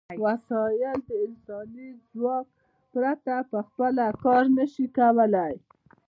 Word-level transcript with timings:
وسایل 0.25 0.99
د 1.07 1.09
انساني 1.25 1.89
ځواک 2.13 2.47
پرته 2.93 3.35
په 3.51 3.59
خپله 3.67 4.05
کار 4.23 4.43
نشي 4.57 4.87
کولای. 4.97 5.55